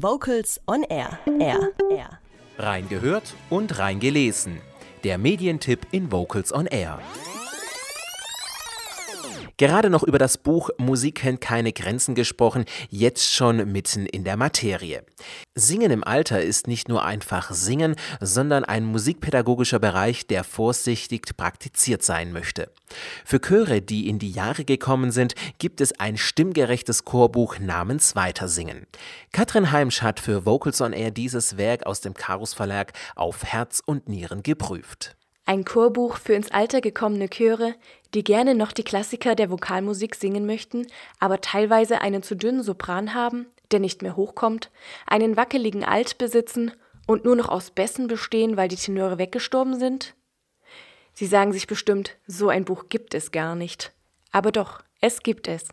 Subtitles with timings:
[0.00, 1.18] Vocals on Air.
[1.40, 1.72] Air.
[1.90, 2.20] Air.
[2.56, 4.60] Reingehört und reingelesen.
[5.02, 7.00] Der Medientipp in Vocals on Air.
[9.58, 14.36] Gerade noch über das Buch Musik kennt keine Grenzen gesprochen, jetzt schon mitten in der
[14.36, 15.04] Materie.
[15.56, 22.04] Singen im Alter ist nicht nur einfach Singen, sondern ein musikpädagogischer Bereich, der vorsichtig praktiziert
[22.04, 22.70] sein möchte.
[23.24, 28.86] Für Chöre, die in die Jahre gekommen sind, gibt es ein stimmgerechtes Chorbuch namens Weitersingen.
[29.32, 33.82] Katrin Heimsch hat für Vocals on Air dieses Werk aus dem Karus Verlag auf Herz
[33.84, 35.16] und Nieren geprüft.
[35.48, 37.74] Ein Chorbuch für ins Alter gekommene Chöre,
[38.12, 40.86] die gerne noch die Klassiker der Vokalmusik singen möchten,
[41.20, 44.70] aber teilweise einen zu dünnen Sopran haben, der nicht mehr hochkommt,
[45.06, 46.72] einen wackeligen Alt besitzen
[47.06, 50.14] und nur noch aus Bässen bestehen, weil die Tenöre weggestorben sind?
[51.14, 53.94] Sie sagen sich bestimmt, so ein Buch gibt es gar nicht.
[54.30, 55.68] Aber doch, es gibt es.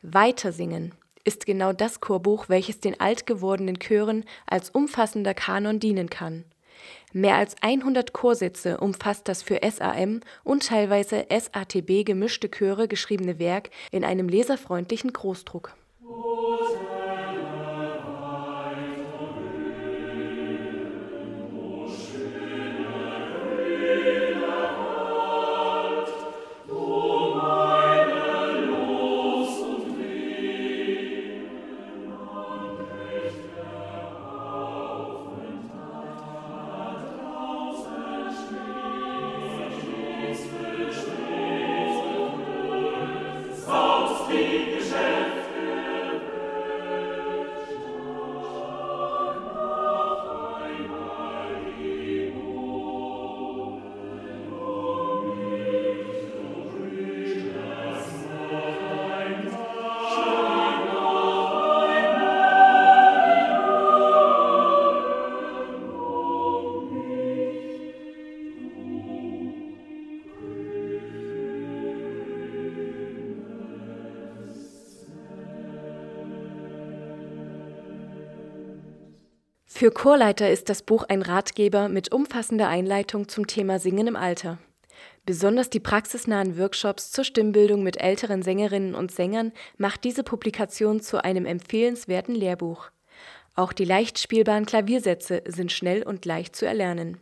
[0.00, 0.94] Weitersingen
[1.24, 6.46] ist genau das Chorbuch, welches den alt gewordenen Chören als umfassender Kanon dienen kann.
[7.12, 13.70] Mehr als 100 Chorsätze umfasst das für SAM und teilweise SATB gemischte Chöre geschriebene Werk
[13.90, 15.74] in einem leserfreundlichen Großdruck.
[79.80, 84.58] Für Chorleiter ist das Buch ein Ratgeber mit umfassender Einleitung zum Thema Singen im Alter.
[85.24, 91.24] Besonders die praxisnahen Workshops zur Stimmbildung mit älteren Sängerinnen und Sängern macht diese Publikation zu
[91.24, 92.90] einem empfehlenswerten Lehrbuch.
[93.54, 97.16] Auch die leicht spielbaren Klaviersätze sind schnell und leicht zu erlernen.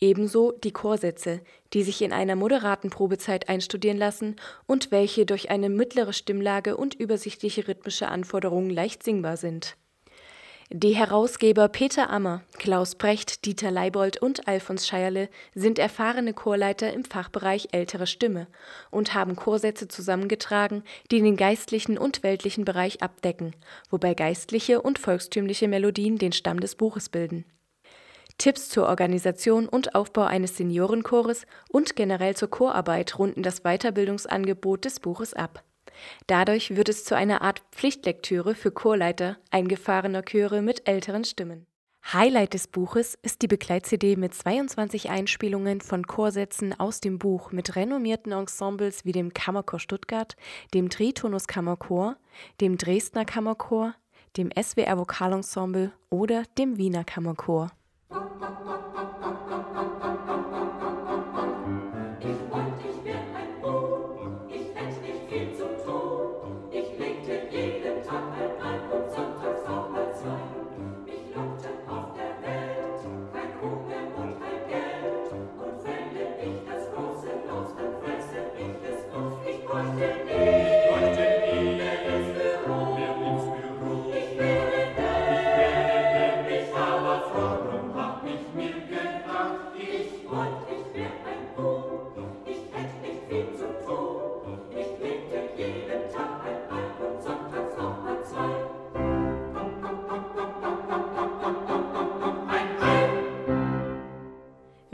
[0.00, 1.42] Ebenso die Chorsätze,
[1.74, 6.94] die sich in einer moderaten Probezeit einstudieren lassen und welche durch eine mittlere Stimmlage und
[6.94, 9.76] übersichtliche rhythmische Anforderungen leicht singbar sind.
[10.74, 17.04] Die Herausgeber Peter Ammer, Klaus Brecht, Dieter Leibold und Alfons Scheierle sind erfahrene Chorleiter im
[17.04, 18.46] Fachbereich ältere Stimme
[18.90, 23.54] und haben Chorsätze zusammengetragen, die den geistlichen und weltlichen Bereich abdecken,
[23.90, 27.44] wobei geistliche und volkstümliche Melodien den Stamm des Buches bilden.
[28.38, 35.00] Tipps zur Organisation und Aufbau eines Seniorenchores und generell zur Chorarbeit runden das Weiterbildungsangebot des
[35.00, 35.62] Buches ab.
[36.26, 41.66] Dadurch wird es zu einer Art Pflichtlektüre für Chorleiter eingefahrener Chöre mit älteren Stimmen.
[42.12, 47.76] Highlight des Buches ist die Begleit-CD mit 22 Einspielungen von Chorsätzen aus dem Buch mit
[47.76, 50.36] renommierten Ensembles wie dem Kammerchor Stuttgart,
[50.74, 52.16] dem Tritonus Kammerchor,
[52.60, 53.94] dem Dresdner Kammerchor,
[54.36, 57.70] dem SWR Vokalensemble oder dem Wiener Kammerchor.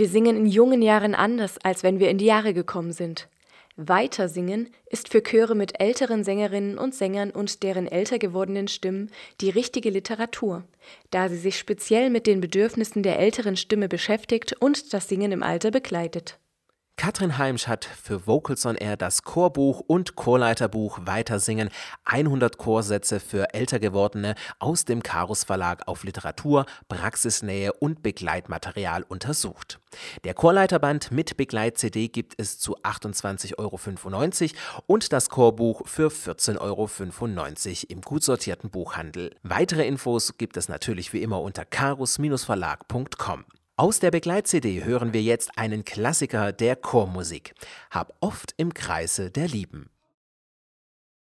[0.00, 3.28] Wir singen in jungen Jahren anders, als wenn wir in die Jahre gekommen sind.
[3.76, 9.10] Weitersingen ist für Chöre mit älteren Sängerinnen und Sängern und deren älter gewordenen Stimmen
[9.42, 10.64] die richtige Literatur,
[11.10, 15.42] da sie sich speziell mit den Bedürfnissen der älteren Stimme beschäftigt und das Singen im
[15.42, 16.38] Alter begleitet.
[17.00, 21.70] Katrin Heimsch hat für Vocals on Air das Chorbuch und Chorleiterbuch Weitersingen
[22.04, 29.80] 100 Chorsätze für älter gewordene aus dem Karus Verlag auf Literatur, Praxisnähe und Begleitmaterial untersucht.
[30.24, 33.80] Der Chorleiterband mit Begleit-CD gibt es zu 28,95 Euro
[34.86, 36.90] und das Chorbuch für 14,95 Euro
[37.88, 39.34] im gut sortierten Buchhandel.
[39.42, 43.46] Weitere Infos gibt es natürlich wie immer unter karus-verlag.com.
[43.80, 47.54] Aus der Begleit-CD hören wir jetzt einen Klassiker der Chormusik.
[47.90, 49.88] Hab oft im Kreise der Lieben.